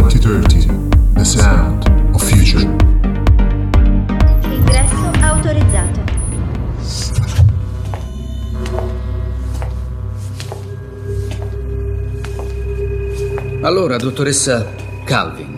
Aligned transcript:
2030, 0.00 0.66
the 1.14 1.24
sound 1.24 1.86
of 2.12 2.22
future. 2.22 2.62
Ingresso 4.42 5.12
autorizzato. 5.20 6.00
Allora, 13.62 13.96
dottoressa 13.96 14.66
Calvin, 15.04 15.54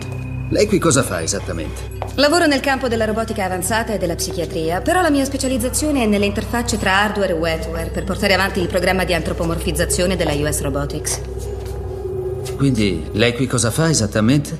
lei 0.49 0.67
qui 0.67 0.77
cosa 0.77 1.01
fa 1.01 1.23
esattamente? 1.23 1.95
Lavoro 2.15 2.45
nel 2.45 2.59
campo 2.59 2.87
della 2.87 3.05
robotica 3.05 3.43
avanzata 3.43 3.93
e 3.93 3.97
della 3.97 4.15
psichiatria, 4.15 4.81
però 4.81 5.01
la 5.01 5.09
mia 5.09 5.25
specializzazione 5.25 6.03
è 6.03 6.05
nelle 6.05 6.25
interfacce 6.25 6.77
tra 6.77 6.99
hardware 7.01 7.33
e 7.33 7.35
wetware 7.35 7.89
per 7.89 8.03
portare 8.03 8.35
avanti 8.35 8.59
il 8.59 8.67
programma 8.67 9.03
di 9.03 9.15
antropomorfizzazione 9.15 10.15
della 10.15 10.33
US 10.33 10.61
Robotics. 10.61 11.46
Quindi, 12.57 13.03
lei 13.11 13.35
qui 13.35 13.45
cosa 13.45 13.69
fa 13.69 13.87
esattamente? 13.87 14.59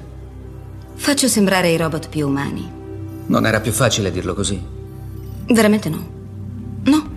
Faccio 0.94 1.28
sembrare 1.28 1.72
i 1.72 1.78
robot 1.78 2.10
più 2.10 2.28
umani. 2.28 2.72
Non 3.26 3.48
era 3.48 3.60
più 3.60 3.72
facile 3.72 4.12
dirlo 4.12 4.36
così. 4.36 4.64
Veramente 5.48 5.90
no. 5.90 6.08
No. 6.84 7.10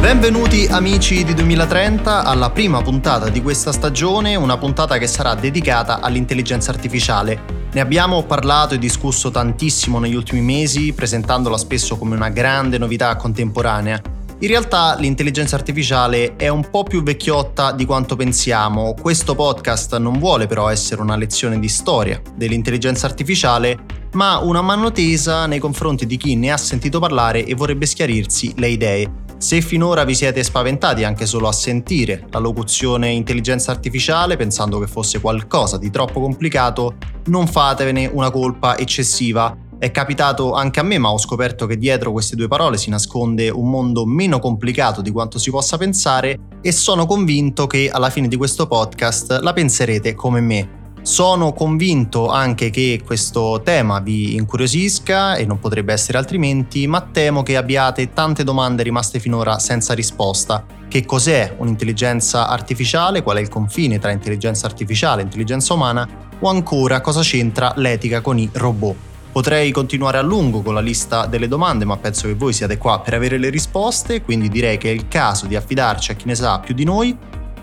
Benvenuti 0.00 0.66
amici 0.66 1.22
di 1.24 1.34
2030 1.34 2.24
alla 2.24 2.48
prima 2.48 2.80
puntata 2.80 3.28
di 3.28 3.42
questa 3.42 3.70
stagione, 3.70 4.34
una 4.34 4.56
puntata 4.56 4.96
che 4.96 5.06
sarà 5.06 5.34
dedicata 5.34 6.00
all'intelligenza 6.00 6.70
artificiale. 6.70 7.66
Ne 7.70 7.80
abbiamo 7.80 8.22
parlato 8.22 8.72
e 8.72 8.78
discusso 8.78 9.30
tantissimo 9.30 9.98
negli 9.98 10.14
ultimi 10.14 10.40
mesi, 10.40 10.94
presentandola 10.94 11.58
spesso 11.58 11.98
come 11.98 12.16
una 12.16 12.30
grande 12.30 12.78
novità 12.78 13.14
contemporanea. 13.16 14.16
In 14.40 14.46
realtà 14.46 14.94
l'intelligenza 14.96 15.56
artificiale 15.56 16.36
è 16.36 16.46
un 16.46 16.70
po' 16.70 16.84
più 16.84 17.02
vecchiotta 17.02 17.72
di 17.72 17.84
quanto 17.84 18.14
pensiamo. 18.14 18.94
Questo 18.94 19.34
podcast 19.34 19.96
non 19.96 20.20
vuole 20.20 20.46
però 20.46 20.68
essere 20.68 21.02
una 21.02 21.16
lezione 21.16 21.58
di 21.58 21.66
storia 21.66 22.22
dell'intelligenza 22.36 23.06
artificiale, 23.06 23.76
ma 24.12 24.38
una 24.38 24.62
mano 24.62 24.92
tesa 24.92 25.46
nei 25.46 25.58
confronti 25.58 26.06
di 26.06 26.16
chi 26.16 26.36
ne 26.36 26.52
ha 26.52 26.56
sentito 26.56 27.00
parlare 27.00 27.44
e 27.44 27.56
vorrebbe 27.56 27.84
schiarirsi 27.84 28.54
le 28.58 28.68
idee. 28.68 29.10
Se 29.38 29.60
finora 29.60 30.04
vi 30.04 30.14
siete 30.14 30.44
spaventati 30.44 31.02
anche 31.02 31.26
solo 31.26 31.48
a 31.48 31.52
sentire 31.52 32.24
la 32.30 32.38
locuzione 32.38 33.08
intelligenza 33.10 33.72
artificiale 33.72 34.36
pensando 34.36 34.78
che 34.78 34.86
fosse 34.86 35.20
qualcosa 35.20 35.78
di 35.78 35.90
troppo 35.90 36.20
complicato, 36.20 36.94
non 37.24 37.48
fatevene 37.48 38.08
una 38.12 38.30
colpa 38.30 38.78
eccessiva. 38.78 39.66
È 39.80 39.92
capitato 39.92 40.54
anche 40.54 40.80
a 40.80 40.82
me, 40.82 40.98
ma 40.98 41.12
ho 41.12 41.18
scoperto 41.18 41.66
che 41.66 41.78
dietro 41.78 42.10
queste 42.10 42.34
due 42.34 42.48
parole 42.48 42.76
si 42.76 42.90
nasconde 42.90 43.48
un 43.48 43.70
mondo 43.70 44.04
meno 44.06 44.40
complicato 44.40 45.00
di 45.02 45.12
quanto 45.12 45.38
si 45.38 45.50
possa 45.52 45.78
pensare 45.78 46.36
e 46.60 46.72
sono 46.72 47.06
convinto 47.06 47.68
che 47.68 47.88
alla 47.88 48.10
fine 48.10 48.26
di 48.26 48.34
questo 48.34 48.66
podcast 48.66 49.38
la 49.40 49.52
penserete 49.52 50.14
come 50.14 50.40
me. 50.40 50.76
Sono 51.02 51.52
convinto 51.52 52.26
anche 52.26 52.70
che 52.70 53.02
questo 53.06 53.60
tema 53.62 54.00
vi 54.00 54.34
incuriosisca 54.34 55.36
e 55.36 55.46
non 55.46 55.60
potrebbe 55.60 55.92
essere 55.92 56.18
altrimenti, 56.18 56.88
ma 56.88 57.00
temo 57.00 57.44
che 57.44 57.56
abbiate 57.56 58.12
tante 58.12 58.42
domande 58.42 58.82
rimaste 58.82 59.20
finora 59.20 59.60
senza 59.60 59.94
risposta. 59.94 60.66
Che 60.88 61.04
cos'è 61.06 61.54
un'intelligenza 61.56 62.48
artificiale? 62.48 63.22
Qual 63.22 63.36
è 63.36 63.40
il 63.40 63.48
confine 63.48 64.00
tra 64.00 64.10
intelligenza 64.10 64.66
artificiale 64.66 65.20
e 65.20 65.24
intelligenza 65.24 65.72
umana? 65.72 66.08
O 66.40 66.48
ancora 66.48 67.00
cosa 67.00 67.20
c'entra 67.20 67.72
l'etica 67.76 68.20
con 68.20 68.38
i 68.38 68.50
robot? 68.52 69.07
Potrei 69.30 69.70
continuare 69.70 70.18
a 70.18 70.22
lungo 70.22 70.62
con 70.62 70.74
la 70.74 70.80
lista 70.80 71.26
delle 71.26 71.48
domande, 71.48 71.84
ma 71.84 71.96
penso 71.96 72.26
che 72.26 72.34
voi 72.34 72.52
siate 72.52 72.78
qua 72.78 73.00
per 73.00 73.14
avere 73.14 73.38
le 73.38 73.50
risposte, 73.50 74.22
quindi 74.22 74.48
direi 74.48 74.78
che 74.78 74.90
è 74.90 74.92
il 74.92 75.08
caso 75.08 75.46
di 75.46 75.56
affidarci 75.56 76.10
a 76.10 76.14
chi 76.14 76.26
ne 76.26 76.34
sa 76.34 76.58
più 76.58 76.74
di 76.74 76.84
noi 76.84 77.16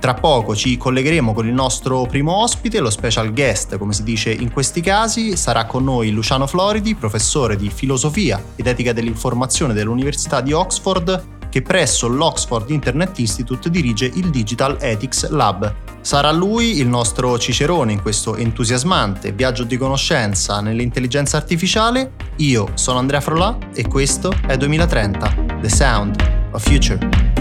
tra 0.05 0.13
poco 0.13 0.55
ci 0.55 0.77
collegheremo 0.77 1.33
con 1.33 1.47
il 1.47 1.53
nostro 1.53 2.05
primo 2.05 2.35
ospite, 2.35 2.79
lo 2.79 2.91
special 2.91 3.33
guest, 3.33 3.75
come 3.79 3.91
si 3.91 4.03
dice 4.03 4.31
in 4.31 4.51
questi 4.51 4.79
casi. 4.79 5.35
Sarà 5.35 5.65
con 5.65 5.83
noi 5.83 6.11
Luciano 6.11 6.45
Floridi, 6.45 6.93
professore 6.93 7.55
di 7.55 7.71
filosofia 7.71 8.39
ed 8.55 8.67
etica 8.67 8.93
dell'informazione 8.93 9.73
dell'Università 9.73 10.41
di 10.41 10.53
Oxford, 10.53 11.23
che 11.55 11.61
presso 11.61 12.09
l'Oxford 12.09 12.69
Internet 12.69 13.17
Institute 13.19 13.69
dirige 13.69 14.11
il 14.13 14.29
Digital 14.29 14.75
Ethics 14.77 15.29
Lab. 15.29 15.73
Sarà 16.01 16.29
lui 16.33 16.79
il 16.79 16.87
nostro 16.87 17.39
cicerone 17.39 17.93
in 17.93 18.01
questo 18.01 18.35
entusiasmante 18.35 19.31
viaggio 19.31 19.63
di 19.63 19.77
conoscenza 19.77 20.59
nell'intelligenza 20.59 21.37
artificiale. 21.37 22.11
Io 22.39 22.71
sono 22.73 22.99
Andrea 22.99 23.21
Frolà 23.21 23.57
e 23.73 23.87
questo 23.87 24.33
è 24.45 24.57
2030, 24.57 25.35
The 25.61 25.69
Sound 25.69 26.49
of 26.51 26.61
Future. 26.61 27.34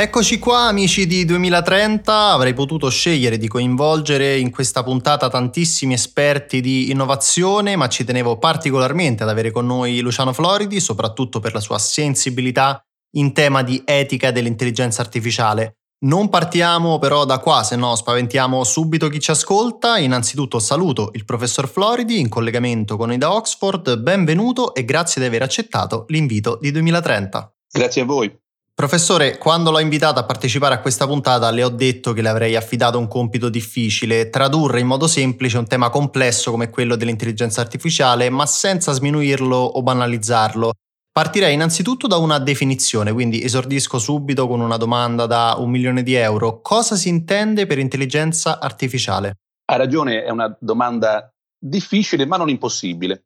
Eccoci 0.00 0.38
qua 0.38 0.60
amici 0.60 1.06
di 1.06 1.26
2030, 1.26 2.30
avrei 2.30 2.54
potuto 2.54 2.88
scegliere 2.88 3.36
di 3.36 3.46
coinvolgere 3.48 4.38
in 4.38 4.50
questa 4.50 4.82
puntata 4.82 5.28
tantissimi 5.28 5.92
esperti 5.92 6.62
di 6.62 6.90
innovazione, 6.90 7.76
ma 7.76 7.86
ci 7.86 8.04
tenevo 8.04 8.38
particolarmente 8.38 9.24
ad 9.24 9.28
avere 9.28 9.50
con 9.50 9.66
noi 9.66 10.00
Luciano 10.00 10.32
Floridi, 10.32 10.80
soprattutto 10.80 11.38
per 11.38 11.52
la 11.52 11.60
sua 11.60 11.78
sensibilità 11.78 12.82
in 13.16 13.34
tema 13.34 13.62
di 13.62 13.82
etica 13.84 14.30
dell'intelligenza 14.30 15.02
artificiale. 15.02 15.74
Non 16.06 16.30
partiamo 16.30 16.98
però 16.98 17.26
da 17.26 17.38
qua, 17.38 17.62
se 17.62 17.76
no 17.76 17.94
spaventiamo 17.94 18.64
subito 18.64 19.08
chi 19.08 19.20
ci 19.20 19.32
ascolta. 19.32 19.98
Innanzitutto 19.98 20.60
saluto 20.60 21.10
il 21.12 21.26
professor 21.26 21.68
Floridi 21.68 22.18
in 22.18 22.30
collegamento 22.30 22.96
con 22.96 23.08
noi 23.08 23.18
da 23.18 23.34
Oxford, 23.34 23.98
benvenuto 23.98 24.74
e 24.74 24.86
grazie 24.86 25.20
di 25.20 25.26
aver 25.26 25.42
accettato 25.42 26.06
l'invito 26.08 26.56
di 26.58 26.70
2030. 26.70 27.52
Grazie 27.70 28.00
a 28.00 28.04
voi. 28.06 28.39
Professore, 28.80 29.36
quando 29.36 29.70
l'ho 29.70 29.78
invitata 29.78 30.20
a 30.20 30.24
partecipare 30.24 30.72
a 30.72 30.80
questa 30.80 31.06
puntata 31.06 31.50
le 31.50 31.62
ho 31.62 31.68
detto 31.68 32.14
che 32.14 32.22
le 32.22 32.30
avrei 32.30 32.56
affidato 32.56 32.98
un 32.98 33.08
compito 33.08 33.50
difficile, 33.50 34.30
tradurre 34.30 34.80
in 34.80 34.86
modo 34.86 35.06
semplice 35.06 35.58
un 35.58 35.66
tema 35.66 35.90
complesso 35.90 36.50
come 36.50 36.70
quello 36.70 36.96
dell'intelligenza 36.96 37.60
artificiale, 37.60 38.30
ma 38.30 38.46
senza 38.46 38.92
sminuirlo 38.92 39.54
o 39.54 39.82
banalizzarlo. 39.82 40.72
Partirei 41.12 41.52
innanzitutto 41.52 42.06
da 42.06 42.16
una 42.16 42.38
definizione, 42.38 43.12
quindi 43.12 43.44
esordisco 43.44 43.98
subito 43.98 44.48
con 44.48 44.60
una 44.60 44.78
domanda 44.78 45.26
da 45.26 45.56
un 45.58 45.68
milione 45.68 46.02
di 46.02 46.14
euro. 46.14 46.62
Cosa 46.62 46.96
si 46.96 47.10
intende 47.10 47.66
per 47.66 47.78
intelligenza 47.78 48.60
artificiale? 48.60 49.34
Ha 49.66 49.76
ragione, 49.76 50.24
è 50.24 50.30
una 50.30 50.56
domanda 50.58 51.30
difficile 51.58 52.24
ma 52.24 52.38
non 52.38 52.48
impossibile. 52.48 53.24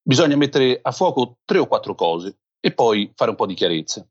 Bisogna 0.00 0.36
mettere 0.36 0.78
a 0.80 0.92
fuoco 0.92 1.38
tre 1.44 1.58
o 1.58 1.66
quattro 1.66 1.96
cose 1.96 2.36
e 2.60 2.72
poi 2.72 3.10
fare 3.16 3.30
un 3.30 3.36
po' 3.36 3.46
di 3.46 3.54
chiarezza. 3.54 4.06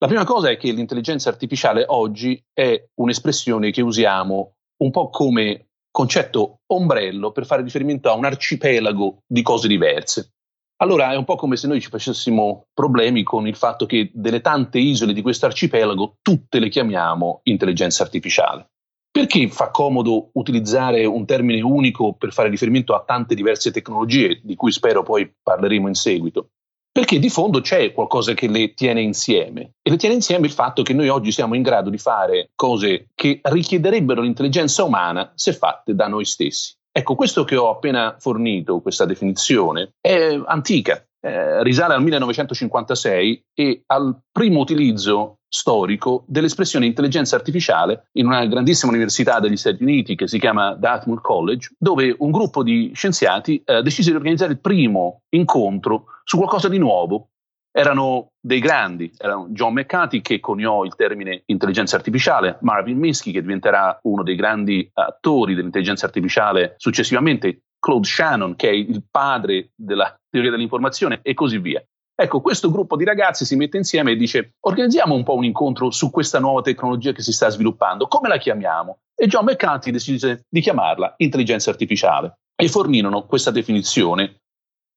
La 0.00 0.06
prima 0.06 0.24
cosa 0.24 0.48
è 0.48 0.56
che 0.56 0.70
l'intelligenza 0.70 1.28
artificiale 1.28 1.84
oggi 1.88 2.40
è 2.52 2.88
un'espressione 3.00 3.72
che 3.72 3.82
usiamo 3.82 4.54
un 4.84 4.92
po' 4.92 5.10
come 5.10 5.70
concetto 5.90 6.60
ombrello 6.66 7.32
per 7.32 7.44
fare 7.44 7.62
riferimento 7.62 8.08
a 8.08 8.14
un 8.14 8.24
arcipelago 8.24 9.22
di 9.26 9.42
cose 9.42 9.66
diverse. 9.66 10.34
Allora 10.80 11.10
è 11.10 11.16
un 11.16 11.24
po' 11.24 11.34
come 11.34 11.56
se 11.56 11.66
noi 11.66 11.80
ci 11.80 11.88
facessimo 11.88 12.66
problemi 12.72 13.24
con 13.24 13.48
il 13.48 13.56
fatto 13.56 13.86
che 13.86 14.12
delle 14.14 14.40
tante 14.40 14.78
isole 14.78 15.12
di 15.12 15.22
questo 15.22 15.46
arcipelago 15.46 16.18
tutte 16.22 16.60
le 16.60 16.68
chiamiamo 16.68 17.40
intelligenza 17.44 18.04
artificiale. 18.04 18.68
Perché 19.10 19.48
fa 19.48 19.72
comodo 19.72 20.30
utilizzare 20.34 21.04
un 21.06 21.26
termine 21.26 21.60
unico 21.60 22.14
per 22.14 22.32
fare 22.32 22.50
riferimento 22.50 22.94
a 22.94 23.02
tante 23.04 23.34
diverse 23.34 23.72
tecnologie, 23.72 24.40
di 24.44 24.54
cui 24.54 24.70
spero 24.70 25.02
poi 25.02 25.28
parleremo 25.42 25.88
in 25.88 25.94
seguito? 25.94 26.50
Perché 26.98 27.20
di 27.20 27.30
fondo 27.30 27.60
c'è 27.60 27.92
qualcosa 27.92 28.34
che 28.34 28.48
le 28.48 28.74
tiene 28.74 29.00
insieme 29.00 29.74
e 29.82 29.90
le 29.92 29.96
tiene 29.96 30.16
insieme 30.16 30.48
il 30.48 30.52
fatto 30.52 30.82
che 30.82 30.92
noi 30.92 31.06
oggi 31.08 31.30
siamo 31.30 31.54
in 31.54 31.62
grado 31.62 31.90
di 31.90 31.96
fare 31.96 32.50
cose 32.56 33.10
che 33.14 33.38
richiederebbero 33.40 34.20
l'intelligenza 34.20 34.82
umana 34.82 35.30
se 35.36 35.52
fatte 35.52 35.94
da 35.94 36.08
noi 36.08 36.24
stessi. 36.24 36.74
Ecco, 36.90 37.14
questo 37.14 37.44
che 37.44 37.54
ho 37.54 37.70
appena 37.70 38.16
fornito, 38.18 38.80
questa 38.80 39.04
definizione, 39.04 39.92
è 40.00 40.40
antica, 40.44 41.00
eh, 41.20 41.62
risale 41.62 41.94
al 41.94 42.02
1956 42.02 43.44
e 43.54 43.82
al 43.86 44.18
primo 44.32 44.58
utilizzo 44.58 45.37
storico 45.48 46.24
dell'espressione 46.26 46.86
intelligenza 46.86 47.36
artificiale 47.36 48.08
in 48.12 48.26
una 48.26 48.44
grandissima 48.46 48.92
università 48.92 49.40
degli 49.40 49.56
Stati 49.56 49.82
Uniti 49.82 50.14
che 50.14 50.28
si 50.28 50.38
chiama 50.38 50.74
Dartmouth 50.74 51.22
College, 51.22 51.70
dove 51.78 52.14
un 52.18 52.30
gruppo 52.30 52.62
di 52.62 52.90
scienziati 52.94 53.62
eh, 53.64 53.82
decise 53.82 54.10
di 54.10 54.16
organizzare 54.16 54.52
il 54.52 54.60
primo 54.60 55.22
incontro 55.30 56.04
su 56.24 56.36
qualcosa 56.36 56.68
di 56.68 56.78
nuovo. 56.78 57.30
Erano 57.70 58.32
dei 58.40 58.60
grandi, 58.60 59.12
erano 59.16 59.48
John 59.50 59.74
McCarthy 59.74 60.20
che 60.20 60.40
coniò 60.40 60.84
il 60.84 60.96
termine 60.96 61.42
intelligenza 61.46 61.96
artificiale, 61.96 62.58
Marvin 62.62 62.98
Minsky 62.98 63.30
che 63.30 63.42
diventerà 63.42 63.98
uno 64.02 64.22
dei 64.22 64.34
grandi 64.34 64.88
attori 64.92 65.54
dell'intelligenza 65.54 66.06
artificiale 66.06 66.74
successivamente, 66.78 67.60
Claude 67.78 68.08
Shannon 68.08 68.56
che 68.56 68.70
è 68.70 68.72
il 68.72 69.04
padre 69.08 69.70
della 69.76 70.12
teoria 70.28 70.50
dell'informazione 70.50 71.20
e 71.22 71.34
così 71.34 71.58
via. 71.58 71.82
Ecco, 72.20 72.40
questo 72.40 72.68
gruppo 72.68 72.96
di 72.96 73.04
ragazzi 73.04 73.44
si 73.44 73.54
mette 73.54 73.76
insieme 73.76 74.10
e 74.10 74.16
dice 74.16 74.54
organizziamo 74.58 75.14
un 75.14 75.22
po' 75.22 75.36
un 75.36 75.44
incontro 75.44 75.92
su 75.92 76.10
questa 76.10 76.40
nuova 76.40 76.62
tecnologia 76.62 77.12
che 77.12 77.22
si 77.22 77.32
sta 77.32 77.48
sviluppando, 77.48 78.08
come 78.08 78.26
la 78.26 78.38
chiamiamo? 78.38 79.02
E 79.14 79.28
John 79.28 79.44
McCarthy 79.44 79.92
decise 79.92 80.44
di 80.48 80.60
chiamarla 80.60 81.14
intelligenza 81.18 81.70
artificiale 81.70 82.40
e 82.56 82.68
fornirono 82.68 83.24
questa 83.24 83.52
definizione 83.52 84.40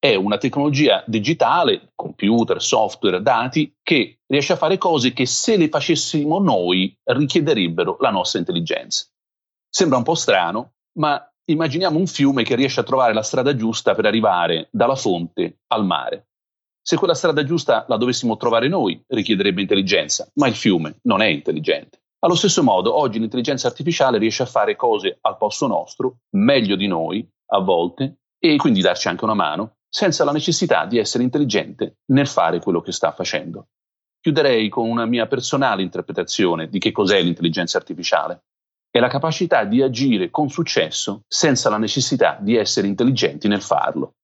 è 0.00 0.16
una 0.16 0.36
tecnologia 0.36 1.04
digitale, 1.06 1.92
computer, 1.94 2.60
software, 2.60 3.22
dati, 3.22 3.72
che 3.80 4.18
riesce 4.26 4.54
a 4.54 4.56
fare 4.56 4.76
cose 4.76 5.12
che 5.12 5.26
se 5.26 5.56
le 5.56 5.68
facessimo 5.68 6.40
noi 6.40 6.92
richiederebbero 7.04 7.98
la 8.00 8.10
nostra 8.10 8.40
intelligenza. 8.40 9.06
Sembra 9.70 9.98
un 9.98 10.02
po' 10.02 10.16
strano, 10.16 10.72
ma 10.98 11.24
immaginiamo 11.44 12.00
un 12.00 12.08
fiume 12.08 12.42
che 12.42 12.56
riesce 12.56 12.80
a 12.80 12.82
trovare 12.82 13.14
la 13.14 13.22
strada 13.22 13.54
giusta 13.54 13.94
per 13.94 14.06
arrivare 14.06 14.66
dalla 14.72 14.96
fonte 14.96 15.60
al 15.68 15.86
mare. 15.86 16.26
Se 16.84 16.96
quella 16.96 17.14
strada 17.14 17.44
giusta 17.44 17.84
la 17.86 17.96
dovessimo 17.96 18.36
trovare 18.36 18.66
noi, 18.66 19.00
richiederebbe 19.06 19.60
intelligenza, 19.60 20.28
ma 20.34 20.48
il 20.48 20.56
fiume 20.56 20.96
non 21.02 21.22
è 21.22 21.26
intelligente. 21.26 22.00
Allo 22.24 22.34
stesso 22.34 22.64
modo, 22.64 22.98
oggi 22.98 23.20
l'intelligenza 23.20 23.68
artificiale 23.68 24.18
riesce 24.18 24.42
a 24.42 24.46
fare 24.46 24.74
cose 24.74 25.18
al 25.20 25.36
posto 25.36 25.68
nostro, 25.68 26.18
meglio 26.36 26.74
di 26.74 26.88
noi, 26.88 27.24
a 27.52 27.60
volte, 27.60 28.16
e 28.36 28.56
quindi 28.56 28.80
darci 28.80 29.06
anche 29.06 29.22
una 29.22 29.34
mano, 29.34 29.76
senza 29.88 30.24
la 30.24 30.32
necessità 30.32 30.84
di 30.86 30.98
essere 30.98 31.22
intelligente 31.22 31.98
nel 32.06 32.26
fare 32.26 32.58
quello 32.58 32.80
che 32.80 32.90
sta 32.90 33.12
facendo. 33.12 33.68
Chiuderei 34.20 34.68
con 34.68 34.88
una 34.88 35.06
mia 35.06 35.26
personale 35.26 35.82
interpretazione 35.82 36.68
di 36.68 36.80
che 36.80 36.90
cos'è 36.90 37.20
l'intelligenza 37.20 37.78
artificiale. 37.78 38.42
È 38.90 38.98
la 38.98 39.08
capacità 39.08 39.64
di 39.64 39.82
agire 39.82 40.30
con 40.30 40.48
successo 40.48 41.22
senza 41.28 41.70
la 41.70 41.78
necessità 41.78 42.38
di 42.40 42.56
essere 42.56 42.88
intelligenti 42.88 43.46
nel 43.46 43.62
farlo. 43.62 44.14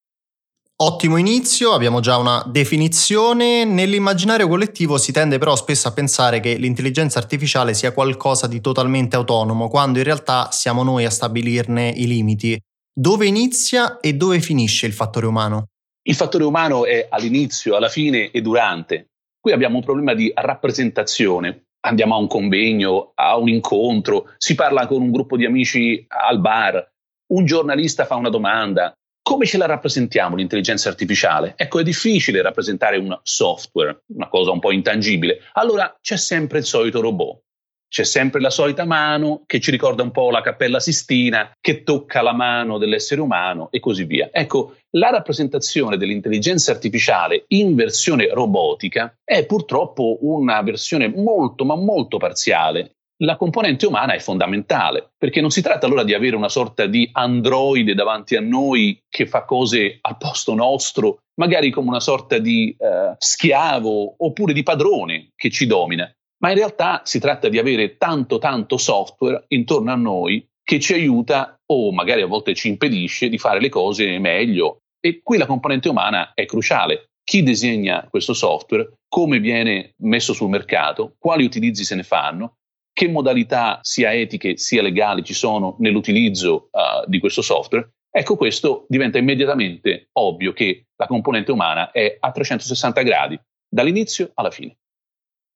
Ottimo 0.81 1.17
inizio, 1.17 1.73
abbiamo 1.73 1.99
già 1.99 2.19
una 2.19 2.41
definizione. 2.47 3.65
Nell'immaginario 3.65 4.47
collettivo 4.47 4.97
si 4.97 5.11
tende 5.11 5.39
però 5.39 5.57
spesso 5.57 5.89
a 5.89 5.93
pensare 5.93 6.39
che 6.39 6.55
l'intelligenza 6.55 7.19
artificiale 7.19 7.75
sia 7.75 7.93
qualcosa 7.93 8.47
di 8.47 8.61
totalmente 8.61 9.17
autonomo, 9.17 9.69
quando 9.69 9.99
in 9.99 10.05
realtà 10.05 10.53
siamo 10.53 10.85
noi 10.85 11.05
a 11.05 11.11
stabilirne 11.11 11.89
i 11.89 12.07
limiti. 12.07 12.57
Dove 12.95 13.27
inizia 13.27 13.99
e 13.99 14.13
dove 14.13 14.39
finisce 14.39 14.87
il 14.87 14.93
fattore 14.93 15.27
umano? 15.27 15.65
Il 16.07 16.15
fattore 16.15 16.45
umano 16.45 16.85
è 16.85 17.09
all'inizio, 17.11 17.75
alla 17.75 17.89
fine 17.89 18.31
e 18.31 18.41
durante. 18.41 19.09
Qui 19.41 19.51
abbiamo 19.51 19.79
un 19.79 19.83
problema 19.83 20.15
di 20.15 20.31
rappresentazione. 20.33 21.65
Andiamo 21.81 22.15
a 22.15 22.19
un 22.19 22.29
convegno, 22.29 23.11
a 23.17 23.37
un 23.37 23.49
incontro, 23.49 24.27
si 24.39 24.55
parla 24.55 24.87
con 24.87 25.03
un 25.03 25.11
gruppo 25.11 25.37
di 25.37 25.45
amici 25.45 26.05
al 26.07 26.41
bar, 26.41 26.89
un 27.33 27.45
giornalista 27.45 28.05
fa 28.05 28.15
una 28.15 28.31
domanda. 28.31 28.93
Come 29.29 29.45
ce 29.45 29.59
la 29.59 29.67
rappresentiamo 29.67 30.37
l'intelligenza 30.37 30.89
artificiale? 30.89 31.53
Ecco, 31.55 31.81
è 31.81 31.83
difficile 31.83 32.41
rappresentare 32.41 32.97
un 32.97 33.15
software, 33.23 34.05
una 34.15 34.27
cosa 34.27 34.53
un 34.53 34.59
po' 34.59 34.73
intangibile. 34.73 35.41
Allora 35.53 35.95
c'è 36.01 36.17
sempre 36.17 36.61
il 36.61 36.65
solito 36.65 37.03
robot 37.03 37.43
c'è 37.91 38.05
sempre 38.05 38.41
la 38.41 38.51
solita 38.51 38.85
mano 38.85 39.45
che 39.47 39.61
ci 39.61 39.71
ricorda 39.71 40.03
un 40.03 40.11
po' 40.11 40.31
la 40.31 40.43
Cappella 40.43 40.79
Sistina, 40.79 41.51
che 41.59 41.83
tocca 41.83 42.21
la 42.21 42.35
mano 42.35 42.77
dell'essere 42.77 43.23
umano 43.23 43.69
e 43.71 43.81
così 43.81 44.05
via. 44.05 44.29
Ecco, 44.31 44.77
la 44.91 45.09
rappresentazione 45.09 45.97
dell'intelligenza 45.97 46.71
artificiale 46.71 47.45
in 47.49 47.75
versione 47.75 48.29
robotica 48.31 49.15
è 49.25 49.47
purtroppo 49.47 50.19
una 50.21 50.61
versione 50.61 51.09
molto, 51.09 51.65
ma 51.65 51.77
molto 51.77 52.19
parziale. 52.19 52.98
La 53.23 53.37
componente 53.37 53.87
umana 53.87 54.13
è 54.13 54.21
fondamentale, 54.21 55.11
perché 55.19 55.41
non 55.41 55.51
si 55.51 55.61
tratta 55.61 55.87
allora 55.87 56.05
di 56.05 56.15
avere 56.15 56.37
una 56.37 56.49
sorta 56.49 56.87
di 56.87 57.09
androide 57.13 57.95
davanti 57.95 58.37
a 58.37 58.41
noi 58.41 59.03
che 59.09 59.27
fa 59.27 59.45
cose 59.45 59.99
al 60.01 60.17
posto 60.17 60.55
nostro, 60.55 61.19
magari 61.41 61.71
come 61.71 61.89
una 61.89 62.01
sorta 62.01 62.39
di 62.39 62.77
eh, 62.79 63.15
schiavo 63.19 64.15
oppure 64.19 64.53
di 64.53 64.63
padrone 64.63 65.31
che 65.35 65.51
ci 65.51 65.67
domina 65.67 66.09
ma 66.41 66.51
in 66.51 66.57
realtà 66.57 67.03
si 67.05 67.19
tratta 67.19 67.49
di 67.49 67.59
avere 67.59 67.97
tanto 67.97 68.39
tanto 68.39 68.77
software 68.77 69.45
intorno 69.49 69.93
a 69.93 69.97
noi 69.97 70.47
che 70.63 70.79
ci 70.79 70.93
aiuta 70.93 71.59
o 71.67 71.93
magari 71.93 72.23
a 72.23 72.27
volte 72.27 72.55
ci 72.55 72.69
impedisce 72.69 73.29
di 73.29 73.39
fare 73.39 73.61
le 73.61 73.69
cose 73.69 74.19
meglio. 74.19 74.79
E 75.01 75.21
qui 75.23 75.39
la 75.39 75.47
componente 75.47 75.89
umana 75.89 76.33
è 76.35 76.45
cruciale. 76.45 77.07
Chi 77.25 77.43
disegna 77.43 78.07
questo 78.09 78.35
software, 78.35 78.93
come 79.09 79.39
viene 79.39 79.95
messo 80.03 80.33
sul 80.33 80.49
mercato, 80.49 81.15
quali 81.19 81.45
utilizzi 81.45 81.85
se 81.85 81.95
ne 81.95 82.03
fanno, 82.03 82.57
che 82.99 83.09
modalità 83.09 83.79
sia 83.83 84.13
etiche 84.13 84.57
sia 84.57 84.83
legali 84.83 85.23
ci 85.23 85.33
sono 85.33 85.77
nell'utilizzo 85.79 86.69
uh, 86.73 87.09
di 87.09 87.21
questo 87.21 87.43
software. 87.43 87.93
Ecco, 88.11 88.35
questo 88.35 88.87
diventa 88.89 89.19
immediatamente 89.19 90.09
ovvio 90.15 90.53
che 90.53 90.87
la 90.97 91.07
componente 91.07 91.53
umana 91.53 91.93
è 91.93 92.17
a 92.19 92.33
360 92.33 93.03
gradi, 93.03 93.41
dall'inizio 93.69 94.33
alla 94.35 94.51
fine. 94.51 94.79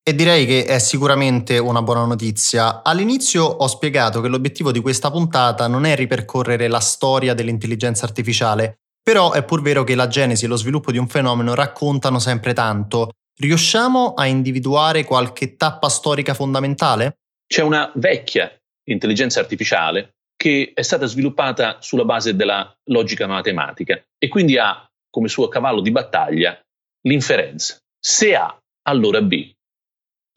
E 0.05 0.15
direi 0.15 0.47
che 0.47 0.67
è 0.67 0.79
sicuramente 0.79 1.59
una 1.59 1.83
buona 1.83 2.05
notizia. 2.05 2.85
All'inizio 2.85 3.43
ho 3.43 3.67
spiegato 3.67 4.21
che 4.21 4.29
l'obiettivo 4.29 4.71
di 4.71 4.79
questa 4.79 5.11
puntata 5.11 5.67
non 5.67 5.85
è 5.85 5.97
ripercorrere 5.97 6.69
la 6.69 6.79
storia 6.79 7.35
dell'intelligenza 7.35 8.05
artificiale, 8.05 8.83
però 9.03 9.33
è 9.33 9.43
pur 9.43 9.63
vero 9.63 9.83
che 9.83 9.97
la 9.97 10.07
genesi 10.07 10.45
e 10.45 10.49
lo 10.49 10.55
sviluppo 10.55 10.93
di 10.93 10.99
un 10.99 11.09
fenomeno 11.09 11.55
raccontano 11.55 12.21
sempre 12.21 12.55
tanto. 12.55 13.11
Riusciamo 13.37 14.15
a 14.15 14.27
individuare 14.27 15.03
qualche 15.03 15.57
tappa 15.57 15.89
storica 15.89 16.35
fondamentale? 16.35 17.17
C'è 17.53 17.61
una 17.61 17.93
vecchia 17.97 18.51
intelligenza 18.89 19.39
artificiale 19.39 20.15
che 20.35 20.73
è 20.73 20.81
stata 20.81 21.05
sviluppata 21.05 21.83
sulla 21.83 22.07
base 22.07 22.35
della 22.35 22.75
logica 22.85 23.27
matematica 23.27 24.03
e 24.17 24.29
quindi 24.29 24.57
ha 24.57 24.91
come 25.11 25.29
suo 25.29 25.49
cavallo 25.49 25.83
di 25.83 25.91
battaglia 25.91 26.59
l'inferenza. 27.03 27.77
Se 28.03 28.35
A, 28.35 28.59
allora 28.89 29.21
B 29.21 29.53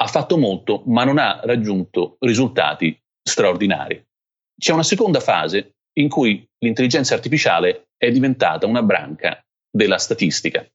ha 0.01 0.07
fatto 0.07 0.37
molto, 0.37 0.83
ma 0.87 1.05
non 1.05 1.17
ha 1.17 1.39
raggiunto 1.41 2.17
risultati 2.19 3.01
straordinari. 3.23 4.03
C'è 4.59 4.73
una 4.73 4.83
seconda 4.83 5.21
fase 5.21 5.75
in 5.93 6.09
cui 6.09 6.45
l'intelligenza 6.65 7.13
artificiale 7.13 7.91
è 7.95 8.11
diventata 8.11 8.65
una 8.65 8.83
branca 8.83 9.41
della 9.71 9.99
statistica. 9.99 10.67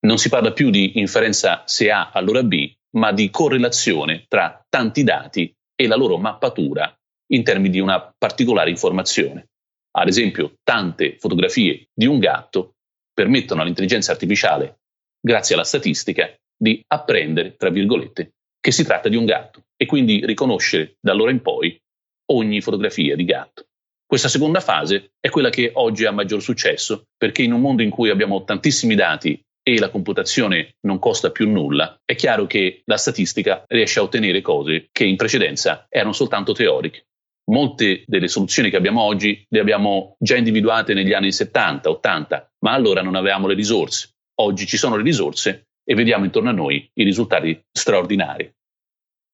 Non 0.00 0.18
si 0.18 0.28
parla 0.28 0.50
più 0.50 0.70
di 0.70 0.98
inferenza 0.98 1.62
se 1.66 1.88
A 1.92 2.10
allora 2.10 2.42
B, 2.42 2.68
ma 2.96 3.12
di 3.12 3.30
correlazione 3.30 4.24
tra 4.26 4.60
tanti 4.68 5.04
dati 5.04 5.52
e 5.80 5.86
la 5.86 5.94
loro 5.94 6.18
mappatura 6.18 6.92
in 7.30 7.44
termini 7.44 7.70
di 7.70 7.78
una 7.78 8.12
particolare 8.18 8.70
informazione. 8.70 9.50
Ad 9.92 10.08
esempio, 10.08 10.54
tante 10.64 11.16
fotografie 11.18 11.88
di 11.94 12.06
un 12.06 12.18
gatto 12.18 12.74
permettono 13.12 13.62
all'intelligenza 13.62 14.10
artificiale, 14.10 14.80
grazie 15.20 15.54
alla 15.54 15.64
statistica, 15.64 16.34
di 16.56 16.82
apprendere, 16.88 17.54
tra 17.56 17.70
virgolette, 17.70 18.32
che 18.60 18.72
si 18.72 18.84
tratta 18.84 19.08
di 19.08 19.16
un 19.16 19.24
gatto 19.24 19.62
e 19.76 19.86
quindi 19.86 20.24
riconoscere 20.26 20.96
da 21.00 21.12
allora 21.12 21.30
in 21.30 21.42
poi 21.42 21.80
ogni 22.32 22.60
fotografia 22.60 23.14
di 23.14 23.24
gatto. 23.24 23.66
Questa 24.04 24.28
seconda 24.28 24.60
fase 24.60 25.12
è 25.20 25.28
quella 25.28 25.50
che 25.50 25.70
oggi 25.74 26.06
ha 26.06 26.10
maggior 26.10 26.42
successo 26.42 27.04
perché 27.16 27.42
in 27.42 27.52
un 27.52 27.60
mondo 27.60 27.82
in 27.82 27.90
cui 27.90 28.10
abbiamo 28.10 28.42
tantissimi 28.42 28.94
dati 28.94 29.40
e 29.74 29.78
la 29.78 29.90
computazione 29.90 30.76
non 30.86 30.98
costa 30.98 31.30
più 31.30 31.46
nulla, 31.46 32.00
è 32.02 32.14
chiaro 32.14 32.46
che 32.46 32.80
la 32.86 32.96
statistica 32.96 33.64
riesce 33.66 33.98
a 33.98 34.02
ottenere 34.02 34.40
cose 34.40 34.88
che 34.90 35.04
in 35.04 35.16
precedenza 35.16 35.84
erano 35.90 36.12
soltanto 36.12 36.52
teoriche. 36.52 37.08
Molte 37.50 38.02
delle 38.06 38.28
soluzioni 38.28 38.70
che 38.70 38.76
abbiamo 38.76 39.02
oggi 39.02 39.44
le 39.46 39.60
abbiamo 39.60 40.16
già 40.18 40.36
individuate 40.36 40.94
negli 40.94 41.12
anni 41.12 41.32
70, 41.32 41.90
80, 41.90 42.52
ma 42.60 42.72
allora 42.72 43.02
non 43.02 43.14
avevamo 43.14 43.46
le 43.46 43.54
risorse. 43.54 44.14
Oggi 44.40 44.66
ci 44.66 44.78
sono 44.78 44.96
le 44.96 45.02
risorse 45.02 45.68
e 45.84 45.94
vediamo 45.94 46.24
intorno 46.24 46.48
a 46.48 46.52
noi 46.52 46.88
i 46.94 47.04
risultati 47.04 47.58
straordinari. 47.70 48.50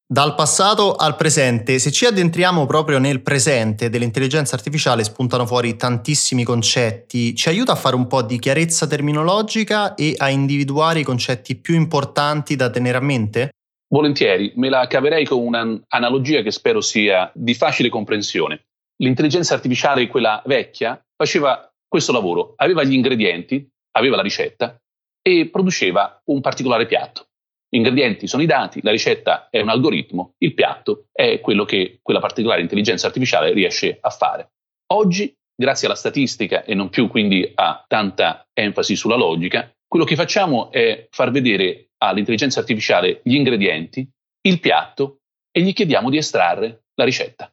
Dal 0.07 0.35
passato 0.35 0.93
al 0.93 1.15
presente, 1.15 1.79
se 1.79 1.91
ci 1.91 2.05
addentriamo 2.05 2.67
proprio 2.67 2.99
nel 2.99 3.23
presente 3.23 3.89
dell'intelligenza 3.89 4.53
artificiale 4.53 5.03
spuntano 5.03 5.47
fuori 5.47 5.75
tantissimi 5.77 6.43
concetti, 6.43 7.33
ci 7.33 7.49
aiuta 7.49 7.71
a 7.71 7.75
fare 7.75 7.95
un 7.95 8.05
po' 8.05 8.21
di 8.21 8.37
chiarezza 8.37 8.85
terminologica 8.85 9.95
e 9.95 10.13
a 10.15 10.29
individuare 10.29 10.99
i 10.99 11.03
concetti 11.03 11.55
più 11.55 11.73
importanti 11.73 12.55
da 12.55 12.69
tenere 12.69 12.99
a 12.99 13.01
mente? 13.01 13.49
Volentieri, 13.87 14.53
me 14.57 14.69
la 14.69 14.85
caverei 14.85 15.25
con 15.25 15.39
un'analogia 15.39 16.43
che 16.43 16.51
spero 16.51 16.81
sia 16.81 17.31
di 17.33 17.55
facile 17.55 17.89
comprensione. 17.89 18.65
L'intelligenza 18.97 19.55
artificiale, 19.55 20.05
quella 20.05 20.39
vecchia, 20.45 21.03
faceva 21.17 21.67
questo 21.87 22.11
lavoro, 22.11 22.53
aveva 22.57 22.83
gli 22.83 22.93
ingredienti, 22.93 23.67
aveva 23.93 24.17
la 24.17 24.21
ricetta, 24.21 24.79
e 25.23 25.49
produceva 25.49 26.21
un 26.25 26.41
particolare 26.41 26.85
piatto. 26.85 27.25
Gli 27.67 27.77
ingredienti 27.77 28.27
sono 28.27 28.43
i 28.43 28.45
dati, 28.45 28.81
la 28.83 28.91
ricetta 28.91 29.47
è 29.49 29.59
un 29.59 29.69
algoritmo, 29.69 30.35
il 30.37 30.53
piatto 30.53 31.07
è 31.11 31.39
quello 31.41 31.65
che 31.65 31.99
quella 32.01 32.19
particolare 32.19 32.61
intelligenza 32.61 33.07
artificiale 33.07 33.51
riesce 33.51 33.97
a 33.99 34.09
fare. 34.09 34.51
Oggi, 34.93 35.33
grazie 35.55 35.87
alla 35.87 35.95
statistica 35.95 36.63
e 36.63 36.73
non 36.73 36.89
più 36.89 37.07
quindi 37.07 37.51
a 37.55 37.83
tanta 37.87 38.47
enfasi 38.53 38.95
sulla 38.95 39.15
logica, 39.15 39.73
quello 39.87 40.05
che 40.05 40.15
facciamo 40.15 40.71
è 40.71 41.07
far 41.09 41.31
vedere 41.31 41.89
all'intelligenza 41.97 42.59
artificiale 42.59 43.21
gli 43.23 43.35
ingredienti, 43.35 44.07
il 44.41 44.59
piatto 44.59 45.19
e 45.51 45.61
gli 45.61 45.73
chiediamo 45.73 46.09
di 46.09 46.17
estrarre 46.17 46.83
la 46.95 47.03
ricetta. 47.03 47.51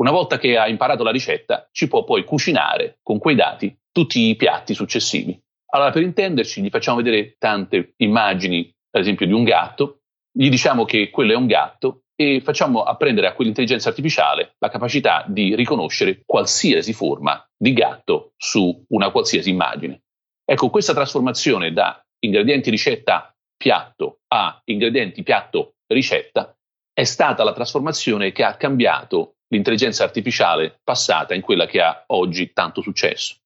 Una 0.00 0.10
volta 0.10 0.38
che 0.38 0.58
ha 0.58 0.68
imparato 0.68 1.02
la 1.02 1.10
ricetta, 1.10 1.68
ci 1.72 1.88
può 1.88 2.04
poi 2.04 2.24
cucinare 2.24 2.98
con 3.02 3.18
quei 3.18 3.34
dati 3.34 3.74
tutti 3.90 4.28
i 4.28 4.36
piatti 4.36 4.74
successivi. 4.74 5.40
Allora, 5.72 5.90
per 5.90 6.02
intenderci, 6.02 6.60
gli 6.60 6.68
facciamo 6.68 6.98
vedere 6.98 7.36
tante 7.38 7.94
immagini, 7.96 8.74
ad 8.96 9.02
esempio, 9.02 9.26
di 9.26 9.32
un 9.32 9.44
gatto, 9.44 10.00
gli 10.32 10.48
diciamo 10.48 10.84
che 10.84 11.10
quello 11.10 11.32
è 11.32 11.36
un 11.36 11.46
gatto 11.46 12.04
e 12.14 12.40
facciamo 12.40 12.82
apprendere 12.82 13.26
a 13.26 13.34
quell'intelligenza 13.34 13.90
artificiale 13.90 14.54
la 14.58 14.70
capacità 14.70 15.24
di 15.28 15.54
riconoscere 15.54 16.22
qualsiasi 16.24 16.94
forma 16.94 17.46
di 17.56 17.74
gatto 17.74 18.32
su 18.38 18.84
una 18.88 19.10
qualsiasi 19.10 19.50
immagine. 19.50 20.02
Ecco, 20.44 20.70
questa 20.70 20.94
trasformazione 20.94 21.72
da 21.72 22.02
ingredienti 22.20 22.70
ricetta 22.70 23.34
piatto 23.56 24.20
a 24.28 24.60
ingredienti 24.64 25.22
piatto 25.22 25.74
ricetta 25.88 26.56
è 26.92 27.04
stata 27.04 27.44
la 27.44 27.52
trasformazione 27.52 28.32
che 28.32 28.44
ha 28.44 28.56
cambiato 28.56 29.36
l'intelligenza 29.48 30.04
artificiale 30.04 30.80
passata 30.82 31.34
in 31.34 31.42
quella 31.42 31.66
che 31.66 31.80
ha 31.80 32.04
oggi 32.08 32.52
tanto 32.52 32.80
successo. 32.80 33.36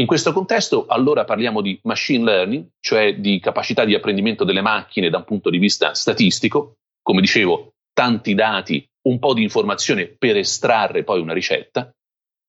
In 0.00 0.06
questo 0.06 0.32
contesto 0.32 0.86
allora 0.86 1.24
parliamo 1.24 1.60
di 1.60 1.78
machine 1.82 2.24
learning, 2.24 2.68
cioè 2.80 3.16
di 3.16 3.38
capacità 3.38 3.84
di 3.84 3.94
apprendimento 3.94 4.44
delle 4.44 4.62
macchine 4.62 5.10
da 5.10 5.18
un 5.18 5.24
punto 5.24 5.50
di 5.50 5.58
vista 5.58 5.92
statistico, 5.92 6.76
come 7.02 7.20
dicevo, 7.20 7.74
tanti 7.92 8.32
dati, 8.32 8.82
un 9.08 9.18
po' 9.18 9.34
di 9.34 9.42
informazione 9.42 10.06
per 10.06 10.38
estrarre 10.38 11.04
poi 11.04 11.20
una 11.20 11.34
ricetta. 11.34 11.92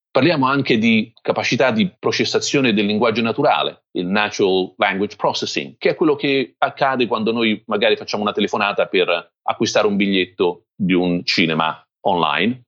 Parliamo 0.10 0.48
anche 0.48 0.78
di 0.78 1.12
capacità 1.22 1.72
di 1.72 1.94
processazione 2.00 2.72
del 2.72 2.86
linguaggio 2.86 3.22
naturale, 3.22 3.84
il 3.98 4.06
natural 4.06 4.74
language 4.78 5.18
processing, 5.18 5.76
che 5.78 5.90
è 5.90 5.96
quello 5.96 6.16
che 6.16 6.56
accade 6.58 7.06
quando 7.06 7.34
noi 7.34 7.62
magari 7.66 7.98
facciamo 7.98 8.24
una 8.24 8.32
telefonata 8.32 8.88
per 8.88 9.34
acquistare 9.44 9.88
un 9.88 9.98
biglietto 9.98 10.68
di 10.74 10.94
un 10.94 11.26
cinema 11.26 11.86
online. 12.06 12.62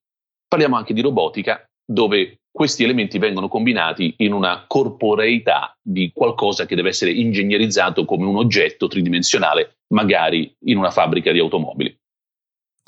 Parliamo 0.46 0.76
anche 0.76 0.94
di 0.94 1.00
robotica, 1.00 1.64
dove 1.86 2.40
questi 2.54 2.84
elementi 2.84 3.18
vengono 3.18 3.48
combinati 3.48 4.14
in 4.18 4.32
una 4.32 4.66
corporeità 4.68 5.76
di 5.82 6.12
qualcosa 6.14 6.68
che 6.68 6.76
deve 6.76 6.90
essere 6.90 7.12
ingegnerizzato 7.12 8.06
come 8.06 8.28
un 8.28 8.38
oggetto 8.38 8.88
tridimensionale, 8.88 9.80
magari 9.88 10.56
in 10.66 10.78
una 10.78 10.92
fabbrica 10.92 11.32
di 11.32 11.40
automobili. 11.40 11.98